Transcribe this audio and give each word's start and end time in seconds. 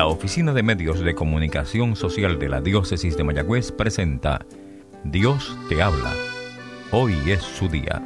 La 0.00 0.06
Oficina 0.06 0.54
de 0.54 0.62
Medios 0.62 1.00
de 1.00 1.14
Comunicación 1.14 1.94
Social 1.94 2.38
de 2.38 2.48
la 2.48 2.62
Diócesis 2.62 3.18
de 3.18 3.22
Mayagüez 3.22 3.70
presenta 3.70 4.46
Dios 5.04 5.54
te 5.68 5.82
habla. 5.82 6.14
Hoy 6.90 7.14
es 7.26 7.42
su 7.42 7.68
día. 7.68 8.00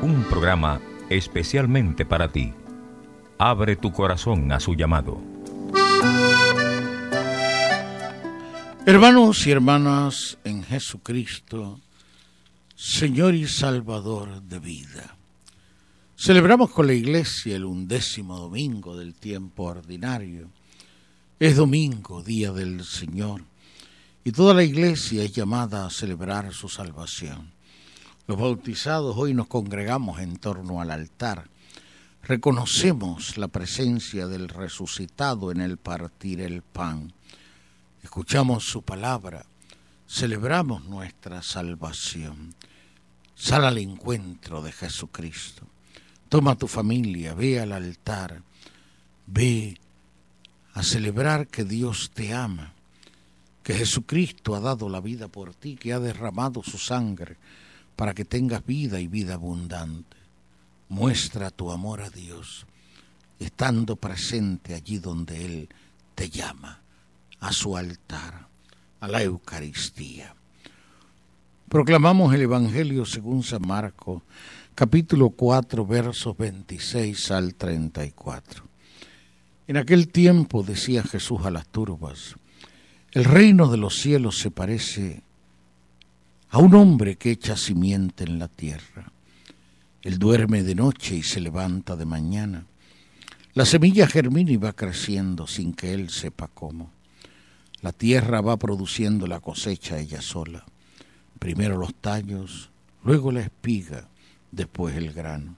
Un 0.00 0.24
programa 0.30 0.80
especialmente 1.10 2.06
para 2.06 2.28
ti. 2.28 2.54
Abre 3.36 3.76
tu 3.76 3.92
corazón 3.92 4.50
a 4.50 4.60
su 4.60 4.76
llamado. 4.76 5.20
Hermanos 8.86 9.46
y 9.46 9.50
hermanas 9.50 10.38
en 10.44 10.64
Jesucristo, 10.64 11.82
Señor 12.74 13.34
y 13.34 13.46
Salvador 13.46 14.40
de 14.40 14.58
vida. 14.58 15.18
Celebramos 16.24 16.70
con 16.70 16.86
la 16.86 16.94
Iglesia 16.94 17.54
el 17.54 17.66
undécimo 17.66 18.38
domingo 18.38 18.96
del 18.96 19.14
tiempo 19.14 19.64
ordinario. 19.64 20.48
Es 21.38 21.54
domingo, 21.54 22.22
día 22.22 22.50
del 22.50 22.82
Señor, 22.82 23.42
y 24.24 24.32
toda 24.32 24.54
la 24.54 24.64
Iglesia 24.64 25.22
es 25.22 25.34
llamada 25.34 25.84
a 25.84 25.90
celebrar 25.90 26.54
su 26.54 26.70
salvación. 26.70 27.52
Los 28.26 28.38
bautizados 28.38 29.14
hoy 29.18 29.34
nos 29.34 29.48
congregamos 29.48 30.18
en 30.20 30.38
torno 30.38 30.80
al 30.80 30.92
altar. 30.92 31.50
Reconocemos 32.22 33.36
la 33.36 33.48
presencia 33.48 34.26
del 34.26 34.48
resucitado 34.48 35.52
en 35.52 35.60
el 35.60 35.76
partir 35.76 36.40
el 36.40 36.62
pan. 36.62 37.12
Escuchamos 38.02 38.64
su 38.64 38.80
palabra. 38.80 39.44
Celebramos 40.08 40.86
nuestra 40.86 41.42
salvación. 41.42 42.54
Sal 43.34 43.66
al 43.66 43.76
encuentro 43.76 44.62
de 44.62 44.72
Jesucristo. 44.72 45.66
Toma 46.28 46.56
tu 46.56 46.66
familia, 46.66 47.34
ve 47.34 47.60
al 47.60 47.72
altar, 47.72 48.42
ve 49.26 49.78
a 50.74 50.82
celebrar 50.82 51.46
que 51.46 51.64
Dios 51.64 52.10
te 52.12 52.34
ama, 52.34 52.74
que 53.62 53.74
Jesucristo 53.74 54.54
ha 54.54 54.60
dado 54.60 54.88
la 54.88 55.00
vida 55.00 55.28
por 55.28 55.54
ti, 55.54 55.76
que 55.76 55.92
ha 55.92 56.00
derramado 56.00 56.62
su 56.62 56.78
sangre 56.78 57.36
para 57.96 58.14
que 58.14 58.24
tengas 58.24 58.64
vida 58.66 59.00
y 59.00 59.06
vida 59.06 59.34
abundante. 59.34 60.16
Muestra 60.88 61.50
tu 61.50 61.70
amor 61.70 62.02
a 62.02 62.10
Dios, 62.10 62.66
estando 63.38 63.96
presente 63.96 64.74
allí 64.74 64.98
donde 64.98 65.44
Él 65.44 65.68
te 66.14 66.28
llama, 66.28 66.82
a 67.40 67.52
su 67.52 67.76
altar, 67.76 68.48
a 69.00 69.08
la 69.08 69.22
Eucaristía. 69.22 70.34
Proclamamos 71.74 72.32
el 72.32 72.42
Evangelio 72.42 73.04
según 73.04 73.42
San 73.42 73.66
Marcos, 73.66 74.22
capítulo 74.76 75.30
4, 75.30 75.84
versos 75.84 76.36
26 76.36 77.32
al 77.32 77.56
34. 77.56 78.62
En 79.66 79.76
aquel 79.78 80.06
tiempo 80.06 80.62
decía 80.62 81.02
Jesús 81.02 81.44
a 81.44 81.50
las 81.50 81.66
turbas, 81.66 82.36
el 83.10 83.24
reino 83.24 83.68
de 83.68 83.78
los 83.78 83.98
cielos 83.98 84.38
se 84.38 84.52
parece 84.52 85.24
a 86.50 86.58
un 86.58 86.76
hombre 86.76 87.16
que 87.16 87.32
echa 87.32 87.56
simiente 87.56 88.22
en 88.22 88.38
la 88.38 88.46
tierra. 88.46 89.10
Él 90.02 90.20
duerme 90.20 90.62
de 90.62 90.76
noche 90.76 91.16
y 91.16 91.24
se 91.24 91.40
levanta 91.40 91.96
de 91.96 92.04
mañana. 92.04 92.66
La 93.52 93.64
semilla 93.64 94.06
germina 94.06 94.52
y 94.52 94.58
va 94.58 94.74
creciendo 94.74 95.48
sin 95.48 95.74
que 95.74 95.92
él 95.92 96.10
sepa 96.10 96.46
cómo. 96.46 96.92
La 97.80 97.90
tierra 97.90 98.40
va 98.42 98.56
produciendo 98.58 99.26
la 99.26 99.40
cosecha 99.40 99.98
ella 99.98 100.22
sola. 100.22 100.64
Primero 101.44 101.76
los 101.76 101.94
tallos, 101.96 102.70
luego 103.02 103.30
la 103.30 103.42
espiga, 103.42 104.08
después 104.50 104.96
el 104.96 105.12
grano. 105.12 105.56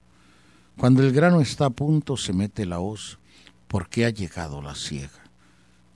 Cuando 0.76 1.00
el 1.00 1.12
grano 1.12 1.40
está 1.40 1.66
a 1.66 1.70
punto 1.70 2.16
se 2.16 2.32
mete 2.32 2.66
la 2.66 2.80
hoz 2.80 3.20
porque 3.68 4.04
ha 4.04 4.10
llegado 4.10 4.60
la 4.60 4.74
siega. 4.74 5.30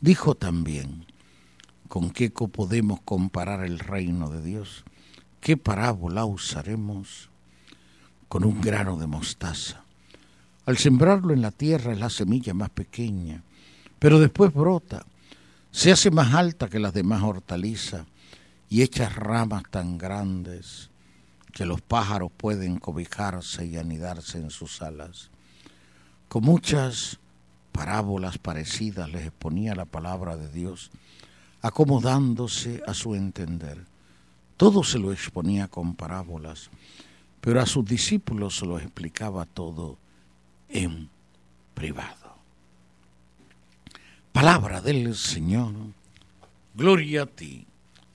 Dijo 0.00 0.36
también, 0.36 1.06
¿con 1.88 2.10
qué 2.10 2.30
podemos 2.30 3.00
comparar 3.00 3.64
el 3.64 3.80
reino 3.80 4.30
de 4.30 4.44
Dios? 4.44 4.84
¿Qué 5.40 5.56
parábola 5.56 6.24
usaremos? 6.24 7.28
Con 8.28 8.44
un 8.44 8.60
grano 8.60 8.96
de 8.96 9.08
mostaza. 9.08 9.82
Al 10.66 10.78
sembrarlo 10.78 11.34
en 11.34 11.42
la 11.42 11.50
tierra 11.50 11.92
es 11.92 11.98
la 11.98 12.10
semilla 12.10 12.54
más 12.54 12.70
pequeña, 12.70 13.42
pero 13.98 14.20
después 14.20 14.54
brota, 14.54 15.04
se 15.72 15.90
hace 15.90 16.12
más 16.12 16.32
alta 16.32 16.68
que 16.68 16.78
las 16.78 16.94
demás 16.94 17.24
hortalizas 17.24 18.06
y 18.70 18.82
echa 18.82 19.08
ramas 19.08 19.64
tan 19.68 19.98
grandes 19.98 20.90
que 21.52 21.66
los 21.66 21.82
pájaros 21.82 22.30
pueden 22.34 22.78
cobijarse 22.78 23.66
y 23.66 23.76
anidarse 23.76 24.38
en 24.38 24.50
sus 24.50 24.80
alas. 24.80 25.30
Con 26.28 26.44
muchas 26.44 27.18
parábolas 27.72 28.38
parecidas 28.38 29.10
les 29.10 29.26
exponía 29.26 29.74
la 29.74 29.86
palabra 29.86 30.36
de 30.36 30.48
Dios, 30.48 30.92
acomodándose 31.60 32.80
a 32.86 32.94
su 32.94 33.16
entender. 33.16 33.84
Todo 34.56 34.84
se 34.84 35.00
lo 35.00 35.12
exponía 35.12 35.66
con 35.66 35.96
parábolas, 35.96 36.70
pero 37.40 37.60
a 37.60 37.66
sus 37.66 37.84
discípulos 37.84 38.56
se 38.56 38.66
lo 38.66 38.78
explicaba 38.78 39.46
todo 39.46 39.98
en 40.68 41.08
privado. 41.74 42.36
Palabra 44.30 44.80
del 44.80 45.16
Señor, 45.16 45.74
gloria 46.74 47.22
a 47.22 47.26
ti, 47.26 47.66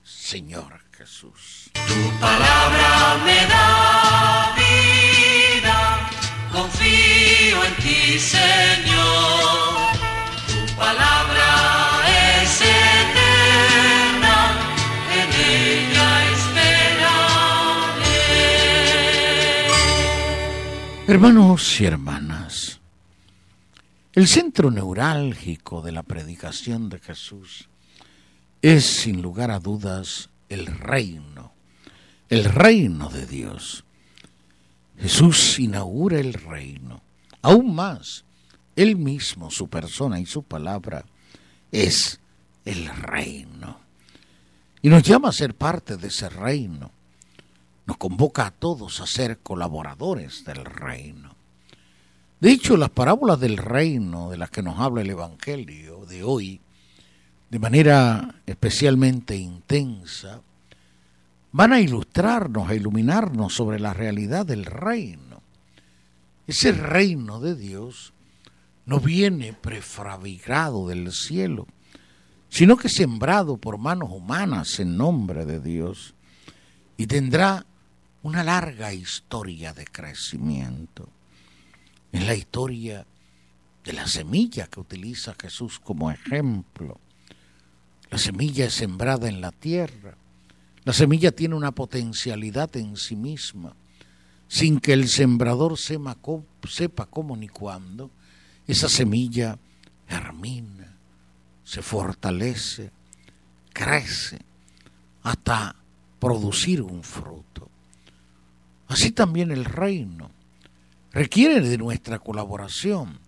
Señor 0.06 0.82
Jesús. 0.96 1.72
Tu 1.74 2.20
palabra 2.20 3.18
me 3.26 3.48
da 3.48 4.54
vida, 4.56 6.10
confío 6.52 7.66
en 7.66 7.76
ti, 7.78 8.20
Señor. 8.20 9.98
Tu 10.46 10.76
palabra 10.76 11.50
es 12.08 12.62
eterna, 12.62 14.38
en 15.12 15.30
ella 15.34 16.10
esperaré. 16.34 18.14
Hermanos 21.08 21.82
y 21.82 21.86
hermanas, 21.86 22.80
el 24.14 24.28
centro 24.28 24.70
neurálgico 24.70 25.82
de 25.82 25.92
la 25.92 26.04
predicación 26.04 26.90
de 26.90 27.00
Jesús 27.00 27.70
es, 28.66 28.84
sin 28.84 29.22
lugar 29.22 29.52
a 29.52 29.60
dudas, 29.60 30.32
el 30.50 30.66
reino, 30.66 31.52
el 32.30 32.46
reino 32.46 33.10
de 33.10 33.28
Dios. 33.28 33.86
Jesús 34.98 35.60
inaugura 35.60 36.20
el 36.20 36.34
reino. 36.34 37.04
Aún 37.44 37.76
más, 37.76 38.26
Él 38.76 38.96
mismo, 38.96 39.52
su 39.52 39.68
persona 39.68 40.20
y 40.20 40.26
su 40.26 40.42
palabra 40.42 41.06
es 41.72 42.20
el 42.66 42.88
reino. 42.88 43.80
Y 44.82 44.90
nos 44.90 45.04
llama 45.04 45.30
a 45.30 45.34
ser 45.34 45.54
parte 45.54 45.98
de 45.98 46.08
ese 46.08 46.28
reino. 46.28 46.90
Nos 47.86 47.98
convoca 47.98 48.48
a 48.48 48.52
todos 48.52 49.00
a 49.00 49.06
ser 49.06 49.38
colaboradores 49.44 50.44
del 50.44 50.66
reino. 50.66 51.36
De 52.40 52.50
hecho, 52.50 52.78
las 52.78 52.90
parábolas 52.90 53.40
del 53.40 53.58
reino 53.58 54.32
de 54.32 54.38
las 54.38 54.50
que 54.50 54.64
nos 54.64 54.80
habla 54.80 55.02
el 55.02 55.12
Evangelio 55.12 56.08
de 56.08 56.24
hoy, 56.24 56.62
de 57.56 57.60
manera 57.60 58.36
especialmente 58.46 59.38
intensa, 59.38 60.42
van 61.54 61.72
a 61.72 61.80
ilustrarnos, 61.80 62.70
a 62.70 62.76
iluminarnos 62.76 63.54
sobre 63.54 63.80
la 63.80 63.94
realidad 63.94 64.46
del 64.46 64.66
reino. 64.66 65.42
Ese 66.48 66.74
reino 66.74 67.40
de 67.40 67.56
Dios 67.56 68.12
no 68.86 69.00
viene 69.00 69.54
prefabricado 69.54 70.90
del 70.90 71.14
cielo, 71.14 71.66
sino 72.50 72.76
que 72.76 72.90
sembrado 72.90 73.56
por 73.56 73.78
manos 73.78 74.10
humanas 74.12 74.82
en 74.82 74.98
nombre 74.98 75.46
de 75.46 75.62
Dios 75.62 76.14
y 76.98 77.08
tendrá 77.08 77.66
una 78.22 78.44
larga 78.44 78.94
historia 78.94 79.72
de 79.72 79.86
crecimiento. 79.86 81.08
Es 82.12 82.28
la 82.28 82.36
historia 82.36 83.06
de 83.86 83.94
la 83.94 84.08
semilla 84.08 84.68
que 84.68 84.82
utiliza 84.82 85.38
Jesús 85.40 85.80
como 85.80 86.12
ejemplo. 86.12 87.00
La 88.16 88.20
semilla 88.20 88.68
es 88.68 88.76
sembrada 88.76 89.28
en 89.28 89.42
la 89.42 89.52
tierra. 89.52 90.16
La 90.86 90.94
semilla 90.94 91.34
tiene 91.34 91.54
una 91.54 91.74
potencialidad 91.74 92.74
en 92.78 92.96
sí 92.96 93.14
misma, 93.14 93.76
sin 94.48 94.80
que 94.80 94.94
el 94.94 95.10
sembrador 95.10 95.78
sepa 95.78 96.16
cómo 96.16 97.36
ni 97.36 97.50
cuándo. 97.50 98.10
Esa 98.68 98.88
semilla 98.88 99.60
germina, 100.08 100.96
se 101.66 101.82
fortalece, 101.82 102.90
crece, 103.74 104.40
hasta 105.22 105.76
producir 106.18 106.82
un 106.84 107.04
fruto. 107.04 107.70
Así 108.88 109.12
también 109.12 109.52
el 109.52 109.66
reino 109.66 110.32
requiere 111.12 111.60
de 111.60 111.78
nuestra 111.78 112.20
colaboración. 112.20 113.20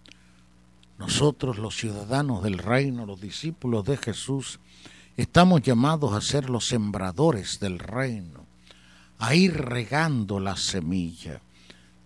Nosotros 0.98 1.58
los 1.58 1.76
ciudadanos 1.76 2.44
del 2.44 2.58
reino, 2.58 3.06
los 3.06 3.22
discípulos 3.22 3.86
de 3.86 3.98
Jesús, 3.98 4.60
estamos 5.16 5.62
llamados 5.62 6.14
a 6.14 6.22
ser 6.22 6.50
los 6.50 6.68
sembradores 6.68 7.60
del 7.60 7.78
reino, 7.78 8.46
a 9.20 9.36
ir 9.36 9.54
regando 9.56 10.40
la 10.40 10.56
semilla 10.56 11.42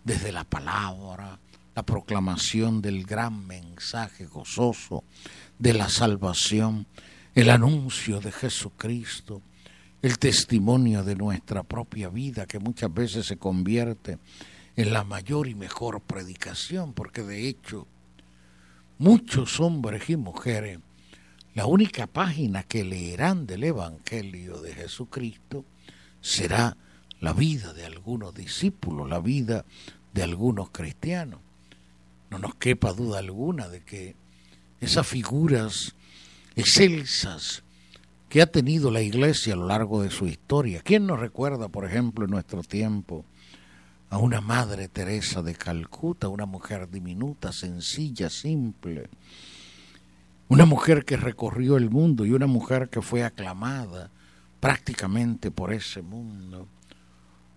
desde 0.03 0.31
la 0.31 0.43
palabra, 0.43 1.39
la 1.73 1.83
proclamación 1.83 2.81
del 2.81 3.05
gran 3.05 3.47
mensaje 3.47 4.25
gozoso 4.25 5.03
de 5.57 5.73
la 5.73 5.87
salvación, 5.87 6.85
el 7.33 7.49
anuncio 7.49 8.19
de 8.19 8.31
Jesucristo, 8.31 9.41
el 10.01 10.19
testimonio 10.19 11.03
de 11.03 11.15
nuestra 11.15 11.63
propia 11.63 12.09
vida 12.09 12.45
que 12.45 12.59
muchas 12.59 12.93
veces 12.93 13.25
se 13.25 13.37
convierte 13.37 14.17
en 14.75 14.91
la 14.91 15.03
mayor 15.03 15.47
y 15.47 15.55
mejor 15.55 16.01
predicación, 16.01 16.93
porque 16.93 17.23
de 17.23 17.47
hecho 17.47 17.87
muchos 19.01 19.59
hombres 19.59 20.11
y 20.11 20.15
mujeres, 20.15 20.77
la 21.55 21.65
única 21.65 22.05
página 22.05 22.61
que 22.61 22.83
leerán 22.83 23.47
del 23.47 23.63
Evangelio 23.63 24.61
de 24.61 24.75
Jesucristo 24.75 25.65
será 26.21 26.77
la 27.19 27.33
vida 27.33 27.73
de 27.73 27.83
algunos 27.83 28.35
discípulos, 28.35 29.09
la 29.09 29.19
vida 29.19 29.65
de 30.13 30.21
algunos 30.21 30.69
cristianos. 30.69 31.39
No 32.29 32.37
nos 32.37 32.53
quepa 32.53 32.93
duda 32.93 33.17
alguna 33.17 33.69
de 33.69 33.83
que 33.83 34.15
esas 34.79 35.07
figuras 35.07 35.95
excelsas 36.55 37.63
que 38.29 38.43
ha 38.43 38.45
tenido 38.45 38.91
la 38.91 39.01
iglesia 39.01 39.55
a 39.55 39.57
lo 39.57 39.65
largo 39.65 40.03
de 40.03 40.11
su 40.11 40.27
historia. 40.27 40.81
¿Quién 40.83 41.07
nos 41.07 41.19
recuerda, 41.19 41.69
por 41.69 41.85
ejemplo, 41.85 42.25
en 42.25 42.31
nuestro 42.31 42.61
tiempo 42.61 43.25
a 44.11 44.17
una 44.17 44.41
Madre 44.41 44.89
Teresa 44.89 45.41
de 45.41 45.55
Calcuta, 45.55 46.27
una 46.27 46.45
mujer 46.45 46.89
diminuta, 46.89 47.53
sencilla, 47.53 48.29
simple, 48.29 49.09
una 50.49 50.65
mujer 50.65 51.05
que 51.05 51.15
recorrió 51.15 51.77
el 51.77 51.89
mundo 51.89 52.25
y 52.25 52.33
una 52.33 52.45
mujer 52.45 52.89
que 52.89 53.01
fue 53.01 53.23
aclamada 53.23 54.11
prácticamente 54.59 55.49
por 55.49 55.71
ese 55.71 56.01
mundo, 56.01 56.67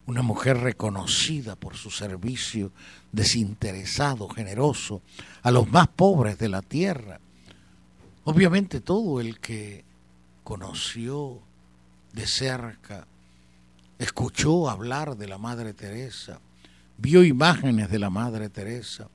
una 0.06 0.23
mujer 0.23 0.59
reconocida 0.59 1.56
por 1.56 1.75
su 1.77 1.91
servicio 1.91 2.71
desinteresado, 3.11 4.29
generoso, 4.29 5.03
a 5.43 5.51
los 5.51 5.69
más 5.69 5.89
pobres 5.89 6.39
de 6.39 6.49
la 6.49 6.62
tierra. 6.62 7.19
Obviamente 8.23 8.81
todo 8.81 9.21
el 9.21 9.41
que 9.41 9.85
conoció 10.45 11.41
de 12.12 12.29
cerca 12.29 13.09
escuchó 13.99 14.71
hablar 14.71 15.17
de 15.17 15.27
la 15.27 15.39
Madre 15.39 15.73
Teresa, 15.73 16.41
vio 16.99 17.25
imágenes 17.25 17.91
de 17.91 17.99
la 17.99 18.11
Madre 18.11 18.49
Teresa, 18.49 19.08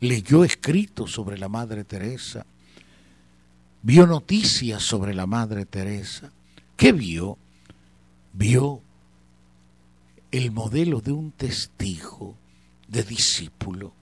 leyó 0.00 0.44
escritos 0.44 1.12
sobre 1.12 1.38
la 1.38 1.48
Madre 1.48 1.84
Teresa, 1.84 2.44
vio 3.82 4.06
noticias 4.06 4.82
sobre 4.82 5.14
la 5.14 5.26
Madre 5.26 5.64
Teresa. 5.64 6.32
¿Qué 6.76 6.92
vio? 6.92 7.38
Vio 8.32 8.82
el 10.30 10.50
modelo 10.50 11.00
de 11.00 11.12
un 11.12 11.32
testigo, 11.32 12.36
de 12.88 13.02
discípulo, 13.02 13.92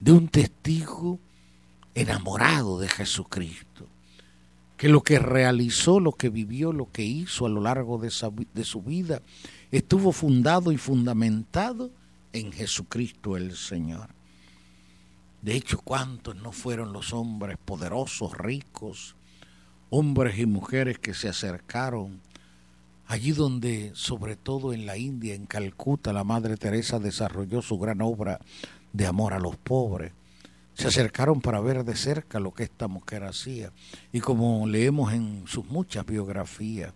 de 0.00 0.12
un 0.12 0.28
testigo 0.28 1.18
enamorado 1.94 2.78
de 2.78 2.88
Jesucristo, 2.88 3.86
que 4.76 4.88
lo 4.88 5.02
que 5.02 5.18
realizó, 5.18 6.00
lo 6.00 6.12
que 6.12 6.28
vivió, 6.28 6.72
lo 6.72 6.90
que 6.90 7.04
hizo 7.04 7.46
a 7.46 7.48
lo 7.48 7.60
largo 7.60 7.98
de, 7.98 8.12
de 8.52 8.64
su 8.64 8.82
vida, 8.82 9.22
estuvo 9.70 10.12
fundado 10.12 10.72
y 10.72 10.76
fundamentado 10.76 11.90
en 12.32 12.52
Jesucristo 12.52 13.36
el 13.36 13.56
Señor. 13.56 14.10
De 15.40 15.54
hecho, 15.54 15.78
¿cuántos 15.78 16.36
no 16.36 16.52
fueron 16.52 16.92
los 16.92 17.12
hombres 17.12 17.58
poderosos, 17.64 18.36
ricos, 18.38 19.16
hombres 19.90 20.38
y 20.38 20.46
mujeres 20.46 20.98
que 20.98 21.14
se 21.14 21.28
acercaron 21.28 22.20
allí 23.06 23.32
donde, 23.32 23.90
sobre 23.94 24.36
todo 24.36 24.72
en 24.72 24.86
la 24.86 24.96
India, 24.96 25.34
en 25.34 25.46
Calcuta, 25.46 26.12
la 26.12 26.24
Madre 26.24 26.56
Teresa 26.56 26.98
desarrolló 26.98 27.60
su 27.60 27.78
gran 27.78 28.00
obra 28.00 28.40
de 28.92 29.06
amor 29.06 29.34
a 29.34 29.38
los 29.38 29.56
pobres? 29.56 30.12
se 30.74 30.88
acercaron 30.88 31.40
para 31.40 31.60
ver 31.60 31.84
de 31.84 31.96
cerca 31.96 32.40
lo 32.40 32.52
que 32.52 32.64
esta 32.64 32.88
mujer 32.88 33.24
hacía. 33.24 33.72
Y 34.12 34.20
como 34.20 34.66
leemos 34.66 35.12
en 35.12 35.44
sus 35.46 35.66
muchas 35.66 36.06
biografías, 36.06 36.94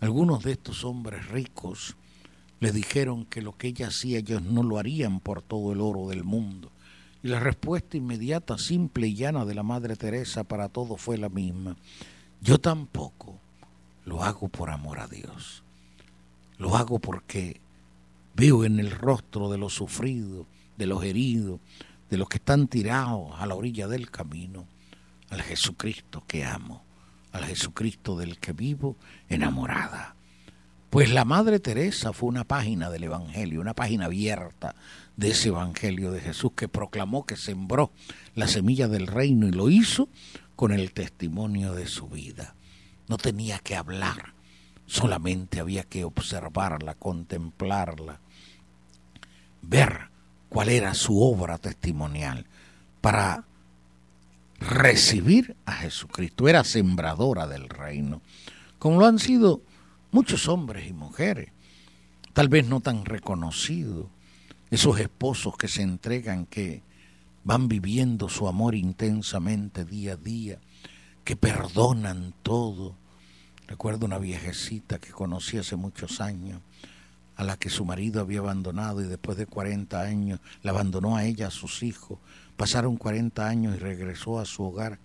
algunos 0.00 0.44
de 0.44 0.52
estos 0.52 0.84
hombres 0.84 1.28
ricos 1.28 1.96
le 2.60 2.72
dijeron 2.72 3.24
que 3.24 3.42
lo 3.42 3.56
que 3.56 3.68
ella 3.68 3.88
hacía 3.88 4.18
ellos 4.18 4.42
no 4.42 4.62
lo 4.62 4.78
harían 4.78 5.20
por 5.20 5.42
todo 5.42 5.72
el 5.72 5.80
oro 5.80 6.08
del 6.08 6.24
mundo. 6.24 6.70
Y 7.22 7.28
la 7.28 7.40
respuesta 7.40 7.96
inmediata, 7.96 8.58
simple 8.58 9.08
y 9.08 9.14
llana 9.14 9.44
de 9.44 9.54
la 9.54 9.62
Madre 9.62 9.96
Teresa 9.96 10.44
para 10.44 10.68
todo 10.68 10.96
fue 10.96 11.18
la 11.18 11.28
misma. 11.28 11.76
Yo 12.40 12.58
tampoco 12.58 13.38
lo 14.04 14.22
hago 14.22 14.48
por 14.48 14.70
amor 14.70 15.00
a 15.00 15.06
Dios. 15.06 15.62
Lo 16.58 16.76
hago 16.76 16.98
porque 16.98 17.60
veo 18.34 18.64
en 18.64 18.78
el 18.78 18.90
rostro 18.90 19.50
de 19.50 19.58
los 19.58 19.74
sufridos, 19.74 20.46
de 20.76 20.86
los 20.86 21.02
heridos, 21.04 21.60
de 22.10 22.18
los 22.18 22.28
que 22.28 22.38
están 22.38 22.68
tirados 22.68 23.32
a 23.38 23.46
la 23.46 23.54
orilla 23.54 23.88
del 23.88 24.10
camino, 24.10 24.66
al 25.30 25.42
Jesucristo 25.42 26.24
que 26.26 26.44
amo, 26.44 26.82
al 27.32 27.44
Jesucristo 27.44 28.16
del 28.16 28.38
que 28.38 28.52
vivo 28.52 28.96
enamorada. 29.28 30.16
Pues 30.90 31.12
la 31.12 31.24
Madre 31.24 31.60
Teresa 31.60 32.12
fue 32.12 32.28
una 32.28 32.42
página 32.42 32.90
del 32.90 33.04
Evangelio, 33.04 33.60
una 33.60 33.74
página 33.74 34.06
abierta 34.06 34.74
de 35.16 35.30
ese 35.30 35.50
Evangelio 35.50 36.10
de 36.10 36.20
Jesús 36.20 36.50
que 36.56 36.66
proclamó, 36.66 37.24
que 37.24 37.36
sembró 37.36 37.92
la 38.34 38.48
semilla 38.48 38.88
del 38.88 39.06
reino 39.06 39.46
y 39.46 39.52
lo 39.52 39.70
hizo 39.70 40.08
con 40.56 40.72
el 40.72 40.92
testimonio 40.92 41.74
de 41.74 41.86
su 41.86 42.08
vida. 42.08 42.56
No 43.06 43.18
tenía 43.18 43.60
que 43.60 43.76
hablar, 43.76 44.34
solamente 44.86 45.60
había 45.60 45.84
que 45.84 46.04
observarla, 46.04 46.96
contemplarla, 46.96 48.18
ver 49.62 50.08
cuál 50.48 50.70
era 50.70 50.94
su 50.94 51.22
obra 51.22 51.58
testimonial 51.58 52.46
para 53.00 53.44
recibir 54.58 55.54
a 55.66 55.72
Jesucristo. 55.72 56.48
Era 56.48 56.64
sembradora 56.64 57.46
del 57.46 57.68
reino, 57.68 58.22
como 58.80 58.98
lo 58.98 59.06
han 59.06 59.20
sido 59.20 59.62
muchos 60.10 60.48
hombres 60.48 60.88
y 60.88 60.92
mujeres, 60.92 61.50
tal 62.32 62.48
vez 62.48 62.66
no 62.66 62.80
tan 62.80 63.04
reconocidos, 63.04 64.06
esos 64.70 65.00
esposos 65.00 65.56
que 65.56 65.68
se 65.68 65.82
entregan, 65.82 66.46
que 66.46 66.82
van 67.44 67.68
viviendo 67.68 68.28
su 68.28 68.46
amor 68.46 68.74
intensamente 68.74 69.84
día 69.84 70.12
a 70.12 70.16
día, 70.16 70.58
que 71.24 71.36
perdonan 71.36 72.34
todo. 72.42 72.96
Recuerdo 73.66 74.06
una 74.06 74.18
viejecita 74.18 74.98
que 74.98 75.10
conocí 75.10 75.58
hace 75.58 75.76
muchos 75.76 76.20
años, 76.20 76.60
a 77.36 77.44
la 77.44 77.56
que 77.56 77.70
su 77.70 77.84
marido 77.84 78.20
había 78.20 78.40
abandonado 78.40 79.00
y 79.00 79.06
después 79.06 79.38
de 79.38 79.46
40 79.46 80.00
años 80.00 80.40
la 80.62 80.72
abandonó 80.72 81.16
a 81.16 81.24
ella, 81.24 81.46
a 81.46 81.50
sus 81.50 81.82
hijos. 81.82 82.18
Pasaron 82.56 82.96
40 82.96 83.48
años 83.48 83.76
y 83.76 83.78
regresó 83.78 84.38
a 84.38 84.44
su 84.44 84.62
hogar. 84.62 84.98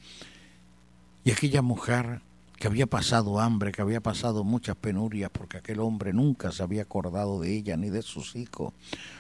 Y 1.24 1.32
aquella 1.32 1.62
mujer 1.62 2.22
que 2.58 2.68
había 2.68 2.88
pasado 2.88 3.40
hambre, 3.40 3.72
que 3.72 3.82
había 3.82 4.02
pasado 4.02 4.44
muchas 4.44 4.76
penurias, 4.76 5.30
porque 5.32 5.58
aquel 5.58 5.80
hombre 5.80 6.14
nunca 6.14 6.52
se 6.52 6.64
había 6.64 6.84
acordado 6.84 7.40
de 7.40 7.56
ella 7.56 7.76
ni 7.78 7.90
de 7.90 8.02
sus 8.02 8.36
hijos, 8.36 8.74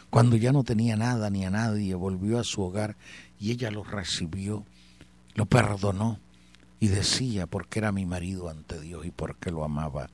cuando 0.10 0.38
ya 0.38 0.52
no 0.52 0.64
tenía 0.64 0.96
nada 0.96 1.30
ni 1.30 1.46
a 1.46 1.50
nadie, 1.50 1.94
volvió 1.96 2.40
a 2.40 2.44
su 2.44 2.62
hogar 2.62 2.96
y 3.40 3.52
ella 3.52 3.72
lo 3.72 3.84
recibió, 3.84 4.66
lo 5.34 5.46
perdonó 5.46 6.20
y 6.80 6.88
decía, 6.88 7.48
porque 7.48 7.80
era 7.80 7.92
mi 7.92 8.06
marido 8.06 8.50
ante 8.50 8.80
Dios 8.80 9.06
y 9.06 9.12
porque 9.12 9.52
lo 9.52 9.64
amaba, 9.64 10.10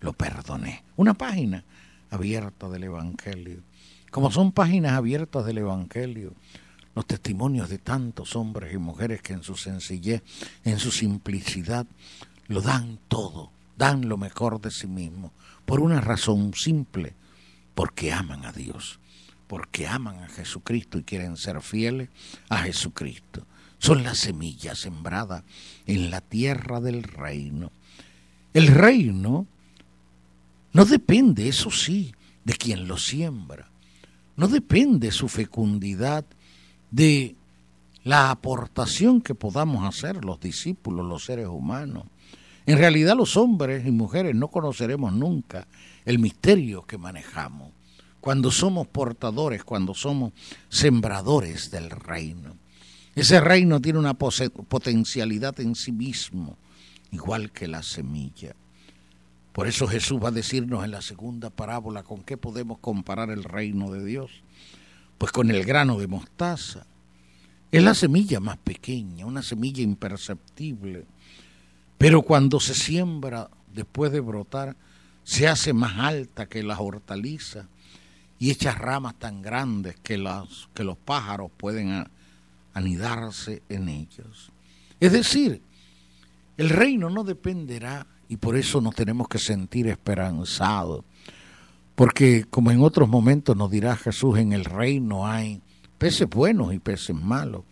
lo 0.00 0.12
perdoné. 0.12 0.84
Una 0.96 1.14
página 1.14 1.64
abierta 2.10 2.68
del 2.68 2.84
Evangelio. 2.84 3.62
Como 4.10 4.30
son 4.30 4.52
páginas 4.52 4.92
abiertas 4.92 5.44
del 5.46 5.58
Evangelio, 5.58 6.34
los 6.94 7.06
testimonios 7.06 7.68
de 7.68 7.78
tantos 7.78 8.36
hombres 8.36 8.72
y 8.72 8.78
mujeres 8.78 9.20
que 9.20 9.34
en 9.34 9.42
su 9.42 9.56
sencillez, 9.56 10.22
en 10.64 10.78
su 10.78 10.90
simplicidad, 10.90 11.86
lo 12.48 12.60
dan 12.60 12.98
todo, 13.08 13.50
dan 13.76 14.08
lo 14.08 14.16
mejor 14.16 14.60
de 14.60 14.70
sí 14.70 14.86
mismos, 14.86 15.32
por 15.64 15.80
una 15.80 16.00
razón 16.00 16.54
simple, 16.54 17.14
porque 17.74 18.12
aman 18.12 18.44
a 18.44 18.52
Dios, 18.52 18.98
porque 19.46 19.86
aman 19.86 20.22
a 20.22 20.28
Jesucristo 20.28 20.98
y 20.98 21.02
quieren 21.02 21.36
ser 21.36 21.60
fieles 21.60 22.08
a 22.48 22.58
Jesucristo. 22.58 23.46
Son 23.78 24.02
las 24.02 24.18
semillas 24.18 24.78
sembradas 24.78 25.44
en 25.86 26.10
la 26.10 26.20
tierra 26.20 26.80
del 26.80 27.02
reino. 27.02 27.70
El 28.54 28.68
reino 28.68 29.46
no 30.72 30.84
depende, 30.84 31.48
eso 31.48 31.70
sí, 31.70 32.14
de 32.44 32.54
quien 32.54 32.88
lo 32.88 32.96
siembra. 32.96 33.68
No 34.36 34.48
depende 34.48 35.10
su 35.10 35.28
fecundidad 35.28 36.24
de 36.90 37.34
la 38.04 38.30
aportación 38.30 39.20
que 39.20 39.34
podamos 39.34 39.84
hacer 39.84 40.24
los 40.24 40.38
discípulos, 40.38 41.04
los 41.04 41.24
seres 41.24 41.46
humanos. 41.46 42.04
En 42.66 42.78
realidad 42.78 43.16
los 43.16 43.36
hombres 43.36 43.86
y 43.86 43.92
mujeres 43.92 44.34
no 44.34 44.48
conoceremos 44.48 45.12
nunca 45.12 45.66
el 46.04 46.18
misterio 46.18 46.82
que 46.84 46.98
manejamos 46.98 47.70
cuando 48.20 48.50
somos 48.50 48.88
portadores, 48.88 49.62
cuando 49.62 49.94
somos 49.94 50.32
sembradores 50.68 51.70
del 51.70 51.90
reino. 51.90 52.56
Ese 53.14 53.40
reino 53.40 53.80
tiene 53.80 54.00
una 54.00 54.14
potencialidad 54.14 55.60
en 55.60 55.76
sí 55.76 55.92
mismo, 55.92 56.58
igual 57.12 57.52
que 57.52 57.68
la 57.68 57.84
semilla. 57.84 58.56
Por 59.52 59.68
eso 59.68 59.86
Jesús 59.86 60.20
va 60.22 60.28
a 60.28 60.32
decirnos 60.32 60.84
en 60.84 60.90
la 60.90 61.02
segunda 61.02 61.50
parábola 61.50 62.02
con 62.02 62.24
qué 62.24 62.36
podemos 62.36 62.78
comparar 62.78 63.30
el 63.30 63.44
reino 63.44 63.92
de 63.92 64.04
Dios. 64.04 64.42
Pues 65.16 65.30
con 65.30 65.50
el 65.50 65.64
grano 65.64 65.98
de 65.98 66.08
mostaza. 66.08 66.84
es 67.70 67.82
la 67.82 67.94
semilla 67.94 68.40
más 68.40 68.58
pequeña, 68.58 69.24
una 69.24 69.42
semilla 69.42 69.82
imperceptible, 69.82 71.06
pero 71.98 72.22
cuando 72.22 72.60
se 72.60 72.74
siembra 72.74 73.50
después 73.72 74.12
de 74.12 74.20
brotar, 74.20 74.76
se 75.24 75.48
hace 75.48 75.72
más 75.72 75.98
alta 75.98 76.46
que 76.46 76.62
las 76.62 76.78
hortalizas 76.78 77.66
y 78.38 78.50
echa 78.50 78.72
ramas 78.72 79.14
tan 79.18 79.42
grandes 79.42 79.96
que, 80.02 80.22
que 80.74 80.84
los 80.84 80.96
pájaros 80.98 81.50
pueden 81.56 82.06
anidarse 82.74 83.62
en 83.68 83.88
ellos. 83.88 84.52
Es 85.00 85.12
decir, 85.12 85.62
el 86.56 86.70
reino 86.70 87.10
no 87.10 87.24
dependerá 87.24 88.06
y 88.28 88.36
por 88.36 88.56
eso 88.56 88.80
nos 88.80 88.94
tenemos 88.94 89.28
que 89.28 89.38
sentir 89.38 89.88
esperanzados, 89.88 91.04
porque 91.94 92.44
como 92.48 92.70
en 92.70 92.82
otros 92.82 93.08
momentos 93.08 93.56
nos 93.56 93.70
dirá 93.70 93.96
Jesús, 93.96 94.38
en 94.38 94.52
el 94.52 94.64
reino 94.64 95.26
hay 95.26 95.62
peces 95.98 96.28
buenos 96.28 96.74
y 96.74 96.78
peces 96.78 97.16
malos. 97.16 97.62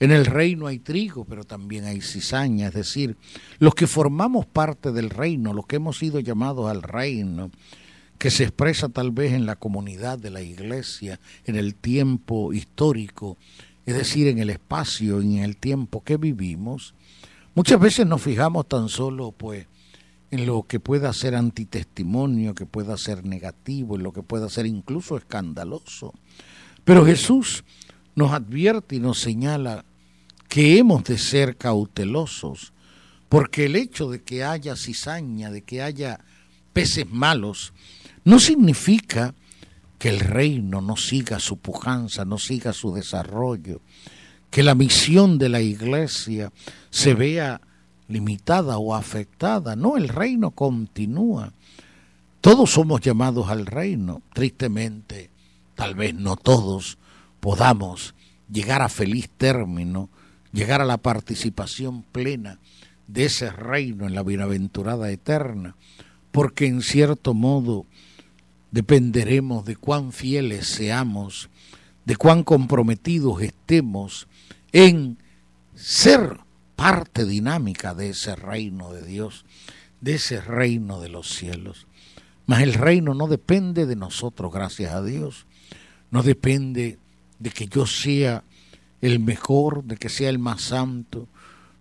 En 0.00 0.12
el 0.12 0.26
reino 0.26 0.66
hay 0.66 0.78
trigo, 0.78 1.24
pero 1.24 1.44
también 1.44 1.84
hay 1.84 2.00
cizaña, 2.00 2.68
es 2.68 2.74
decir, 2.74 3.16
los 3.58 3.74
que 3.74 3.86
formamos 3.86 4.46
parte 4.46 4.92
del 4.92 5.10
reino, 5.10 5.52
los 5.52 5.66
que 5.66 5.76
hemos 5.76 5.98
sido 5.98 6.20
llamados 6.20 6.70
al 6.70 6.82
reino, 6.82 7.50
que 8.16 8.30
se 8.30 8.44
expresa 8.44 8.88
tal 8.88 9.10
vez 9.10 9.32
en 9.32 9.46
la 9.46 9.56
comunidad 9.56 10.18
de 10.18 10.30
la 10.30 10.42
iglesia, 10.42 11.18
en 11.44 11.56
el 11.56 11.74
tiempo 11.74 12.52
histórico, 12.52 13.36
es 13.86 13.94
decir, 13.94 14.28
en 14.28 14.38
el 14.38 14.50
espacio 14.50 15.22
y 15.22 15.38
en 15.38 15.44
el 15.44 15.56
tiempo 15.56 16.04
que 16.04 16.16
vivimos, 16.16 16.94
muchas 17.54 17.80
veces 17.80 18.06
nos 18.06 18.22
fijamos 18.22 18.68
tan 18.68 18.88
solo 18.88 19.32
pues 19.32 19.66
en 20.30 20.46
lo 20.46 20.64
que 20.64 20.78
pueda 20.78 21.12
ser 21.12 21.34
antitestimonio, 21.34 22.54
que 22.54 22.66
pueda 22.66 22.96
ser 22.98 23.24
negativo, 23.24 23.96
en 23.96 24.02
lo 24.02 24.12
que 24.12 24.22
pueda 24.22 24.48
ser 24.48 24.66
incluso 24.66 25.16
escandaloso. 25.16 26.12
Pero 26.84 27.04
Jesús 27.06 27.64
nos 28.18 28.32
advierte 28.32 28.96
y 28.96 29.00
nos 29.00 29.20
señala 29.20 29.84
que 30.48 30.78
hemos 30.78 31.04
de 31.04 31.18
ser 31.18 31.56
cautelosos, 31.56 32.72
porque 33.28 33.66
el 33.66 33.76
hecho 33.76 34.10
de 34.10 34.22
que 34.22 34.44
haya 34.44 34.76
cizaña, 34.76 35.50
de 35.50 35.62
que 35.62 35.82
haya 35.82 36.20
peces 36.72 37.08
malos, 37.08 37.72
no 38.24 38.40
significa 38.40 39.34
que 39.98 40.08
el 40.08 40.20
reino 40.20 40.80
no 40.80 40.96
siga 40.96 41.38
su 41.38 41.58
pujanza, 41.58 42.24
no 42.24 42.38
siga 42.38 42.72
su 42.72 42.92
desarrollo, 42.92 43.80
que 44.50 44.62
la 44.62 44.74
misión 44.74 45.38
de 45.38 45.48
la 45.48 45.60
iglesia 45.60 46.52
se 46.90 47.14
vea 47.14 47.60
limitada 48.08 48.78
o 48.78 48.94
afectada. 48.94 49.76
No, 49.76 49.96
el 49.96 50.08
reino 50.08 50.50
continúa. 50.50 51.52
Todos 52.40 52.70
somos 52.70 53.00
llamados 53.00 53.48
al 53.48 53.66
reino. 53.66 54.22
Tristemente, 54.32 55.30
tal 55.74 55.94
vez 55.94 56.14
no 56.14 56.36
todos 56.36 56.98
podamos 57.40 58.14
llegar 58.50 58.82
a 58.82 58.88
feliz 58.88 59.28
término, 59.36 60.08
llegar 60.52 60.80
a 60.80 60.86
la 60.86 60.98
participación 60.98 62.02
plena 62.02 62.58
de 63.06 63.26
ese 63.26 63.50
reino 63.50 64.06
en 64.06 64.14
la 64.14 64.22
bienaventurada 64.22 65.10
eterna, 65.10 65.76
porque 66.30 66.66
en 66.66 66.82
cierto 66.82 67.34
modo 67.34 67.86
dependeremos 68.70 69.64
de 69.64 69.76
cuán 69.76 70.12
fieles 70.12 70.66
seamos, 70.66 71.48
de 72.04 72.16
cuán 72.16 72.42
comprometidos 72.44 73.42
estemos 73.42 74.28
en 74.72 75.18
ser 75.74 76.40
parte 76.76 77.24
dinámica 77.24 77.94
de 77.94 78.10
ese 78.10 78.36
reino 78.36 78.92
de 78.92 79.04
Dios, 79.04 79.44
de 80.00 80.14
ese 80.14 80.40
reino 80.40 81.00
de 81.00 81.08
los 81.08 81.28
cielos. 81.28 81.86
Mas 82.46 82.62
el 82.62 82.74
reino 82.74 83.14
no 83.14 83.26
depende 83.26 83.84
de 83.84 83.96
nosotros, 83.96 84.52
gracias 84.52 84.92
a 84.92 85.02
Dios 85.02 85.46
no 86.10 86.22
depende 86.22 86.98
de 87.38 87.50
que 87.50 87.66
yo 87.66 87.86
sea 87.86 88.44
el 89.00 89.20
mejor, 89.20 89.84
de 89.84 89.96
que 89.96 90.08
sea 90.08 90.30
el 90.30 90.38
más 90.38 90.62
santo, 90.62 91.28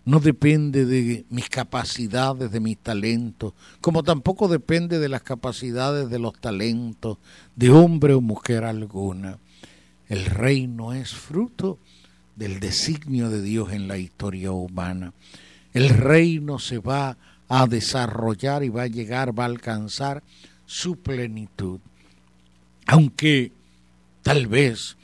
no 0.06 0.20
depende 0.20 0.86
de 0.86 1.26
mis 1.30 1.50
capacidades, 1.50 2.52
de 2.52 2.60
mis 2.60 2.78
talentos, 2.78 3.54
como 3.82 4.04
tampoco 4.04 4.48
depende 4.48 5.00
de 5.00 5.10
las 5.10 5.22
capacidades 5.22 6.10
de 6.10 6.20
los 6.20 6.40
talentos 6.40 7.18
de 7.56 7.72
hombre 7.72 8.14
o 8.14 8.22
mujer 8.22 8.64
alguna. 8.64 9.40
El 10.08 10.26
reino 10.26 10.94
es 10.94 11.14
fruto 11.14 11.78
del 12.38 12.60
designio 12.62 13.30
de 13.30 13.42
Dios 13.42 13.74
en 13.74 13.90
la 13.90 13.98
historia 13.98 14.52
humana. 14.52 15.12
El 15.74 15.90
reino 15.90 16.60
se 16.60 16.78
va 16.78 17.18
a 17.50 17.68
desarrollar 17.68 18.64
y 18.64 18.70
va 18.70 18.84
a 18.84 18.88
llegar, 18.88 19.38
va 19.38 19.44
a 19.44 19.48
alcanzar 19.48 20.24
su 20.66 20.96
plenitud. 20.98 21.80
Aunque 22.86 23.52
Tal 24.28 24.48
vez 24.48 24.97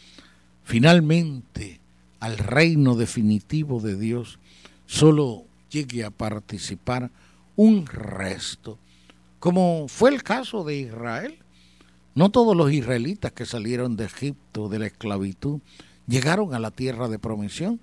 finalmente 0.63 1.79
al 2.19 2.37
reino 2.37 2.95
definitivo 2.95 3.81
de 3.81 3.97
Dios 3.97 4.39
solo 4.85 5.43
llegue 5.69 6.03
a 6.03 6.11
participar 6.11 7.11
un 7.55 7.85
resto, 7.85 8.77
como 9.39 9.87
fue 9.87 10.11
el 10.11 10.23
caso 10.23 10.63
de 10.63 10.77
Israel. 10.77 11.39
No 12.15 12.29
todos 12.29 12.55
los 12.55 12.71
israelitas 12.71 13.31
que 13.31 13.45
salieron 13.45 13.97
de 13.97 14.05
Egipto, 14.05 14.69
de 14.69 14.79
la 14.79 14.85
esclavitud, 14.85 15.59
llegaron 16.07 16.53
a 16.53 16.59
la 16.59 16.71
tierra 16.71 17.09
de 17.09 17.19
promisión. 17.19 17.79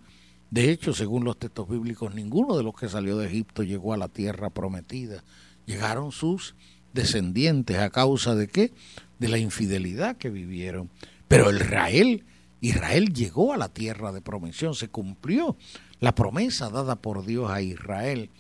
De 0.51 0.71
hecho, 0.71 0.95
según 0.95 1.25
los 1.25 1.37
textos 1.37 1.69
bíblicos, 1.69 2.15
ninguno 2.15 2.57
de 2.57 2.63
los 2.63 2.75
que 2.75 2.89
salió 2.89 3.19
de 3.19 3.27
Egipto 3.27 3.63
llegó 3.63 3.93
a 3.93 3.97
la 3.97 4.09
tierra 4.09 4.51
prometida. 4.51 5.23
Llegaron 5.67 6.13
sus 6.13 6.55
descendientes 6.93 7.79
a 7.79 7.91
causa 7.91 8.35
de 8.35 8.49
qué? 8.49 8.73
De 9.19 9.29
la 9.29 9.39
infidelidad 9.39 10.17
que 10.17 10.31
vivieron. 10.31 10.91
Pero 11.29 11.55
Israel, 11.55 12.25
Israel 12.61 13.13
llegó 13.13 13.53
a 13.53 13.57
la 13.57 13.69
tierra 13.69 14.13
de 14.13 14.21
promisión, 14.21 14.75
se 14.75 14.89
cumplió 14.89 15.57
la 16.01 16.15
promesa 16.15 16.71
dada 16.71 16.97
por 16.97 17.25
Dios 17.25 17.51
a 17.51 17.63
Israel. 17.63 18.31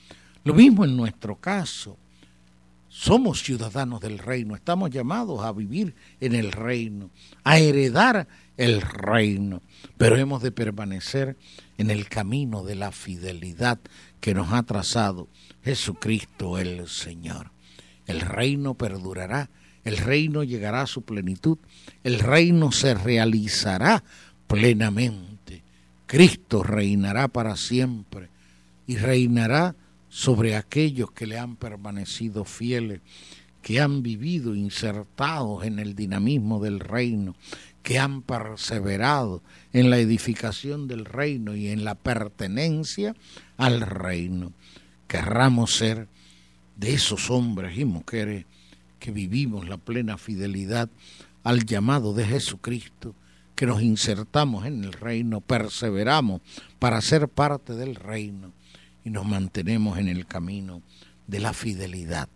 Lo 0.44 0.54
mismo 0.54 0.84
en 0.84 0.96
nuestro 0.96 1.36
caso. 1.36 1.98
Somos 2.88 3.44
ciudadanos 3.44 4.00
del 4.00 4.18
reino, 4.18 4.56
estamos 4.56 4.90
llamados 4.90 5.44
a 5.44 5.52
vivir 5.52 5.94
en 6.18 6.34
el 6.34 6.50
reino, 6.50 7.10
a 7.44 7.60
heredar 7.60 8.26
el 8.56 8.80
reino, 8.80 9.62
pero 9.96 10.16
hemos 10.16 10.42
de 10.42 10.50
permanecer 10.50 11.36
en 11.78 11.90
el 11.90 12.08
camino 12.08 12.64
de 12.64 12.74
la 12.74 12.90
fidelidad 12.90 13.78
que 14.20 14.34
nos 14.34 14.52
ha 14.52 14.64
trazado 14.64 15.28
Jesucristo 15.62 16.58
el 16.58 16.88
Señor. 16.88 17.52
El 18.06 18.22
reino 18.22 18.74
perdurará 18.74 19.50
el 19.84 19.96
reino 19.96 20.42
llegará 20.42 20.82
a 20.82 20.86
su 20.86 21.02
plenitud, 21.02 21.58
el 22.04 22.18
reino 22.18 22.72
se 22.72 22.94
realizará 22.94 24.02
plenamente. 24.46 25.62
Cristo 26.06 26.62
reinará 26.62 27.28
para 27.28 27.56
siempre 27.56 28.28
y 28.86 28.96
reinará 28.96 29.74
sobre 30.08 30.56
aquellos 30.56 31.12
que 31.12 31.26
le 31.26 31.38
han 31.38 31.56
permanecido 31.56 32.44
fieles, 32.44 33.00
que 33.62 33.80
han 33.80 34.02
vivido 34.02 34.54
insertados 34.54 35.64
en 35.64 35.78
el 35.78 35.94
dinamismo 35.94 36.60
del 36.60 36.80
reino, 36.80 37.36
que 37.82 37.98
han 37.98 38.22
perseverado 38.22 39.42
en 39.72 39.88
la 39.88 39.98
edificación 39.98 40.88
del 40.88 41.04
reino 41.04 41.54
y 41.54 41.68
en 41.68 41.84
la 41.84 41.94
pertenencia 41.94 43.14
al 43.56 43.80
reino. 43.80 44.52
Querramos 45.06 45.74
ser 45.74 46.08
de 46.76 46.94
esos 46.94 47.30
hombres 47.30 47.78
y 47.78 47.84
mujeres 47.84 48.46
que 49.00 49.10
vivimos 49.10 49.68
la 49.68 49.78
plena 49.78 50.16
fidelidad 50.16 50.88
al 51.42 51.64
llamado 51.64 52.14
de 52.14 52.24
Jesucristo, 52.24 53.16
que 53.56 53.66
nos 53.66 53.82
insertamos 53.82 54.66
en 54.66 54.84
el 54.84 54.92
reino, 54.92 55.40
perseveramos 55.40 56.40
para 56.78 57.00
ser 57.00 57.28
parte 57.28 57.74
del 57.74 57.96
reino 57.96 58.52
y 59.04 59.10
nos 59.10 59.26
mantenemos 59.26 59.98
en 59.98 60.08
el 60.08 60.26
camino 60.26 60.82
de 61.26 61.40
la 61.40 61.52
fidelidad, 61.52 62.28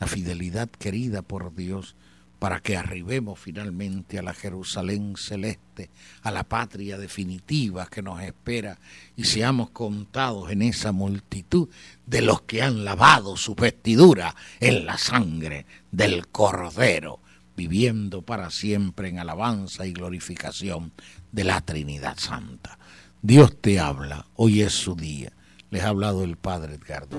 la 0.00 0.06
fidelidad 0.06 0.70
querida 0.70 1.20
por 1.22 1.54
Dios 1.54 1.96
para 2.38 2.60
que 2.60 2.76
arribemos 2.76 3.38
finalmente 3.38 4.18
a 4.18 4.22
la 4.22 4.34
Jerusalén 4.34 5.14
celeste, 5.16 5.90
a 6.22 6.30
la 6.30 6.44
patria 6.44 6.98
definitiva 6.98 7.86
que 7.86 8.02
nos 8.02 8.20
espera 8.22 8.78
y 9.16 9.24
seamos 9.24 9.70
contados 9.70 10.50
en 10.50 10.62
esa 10.62 10.92
multitud 10.92 11.68
de 12.06 12.22
los 12.22 12.42
que 12.42 12.62
han 12.62 12.84
lavado 12.84 13.36
su 13.36 13.54
vestidura 13.54 14.34
en 14.60 14.84
la 14.84 14.98
sangre 14.98 15.66
del 15.90 16.28
Cordero, 16.28 17.20
viviendo 17.56 18.22
para 18.22 18.50
siempre 18.50 19.08
en 19.08 19.18
alabanza 19.18 19.86
y 19.86 19.92
glorificación 19.92 20.92
de 21.32 21.44
la 21.44 21.60
Trinidad 21.60 22.18
Santa. 22.18 22.78
Dios 23.22 23.56
te 23.60 23.80
habla, 23.80 24.26
hoy 24.34 24.60
es 24.60 24.72
su 24.74 24.94
día. 24.94 25.32
Les 25.70 25.82
ha 25.82 25.88
hablado 25.88 26.24
el 26.24 26.36
Padre 26.36 26.74
Edgardo 26.74 27.18